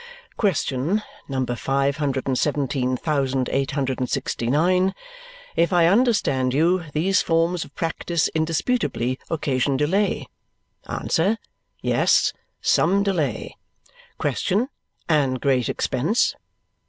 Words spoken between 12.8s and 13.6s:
delay.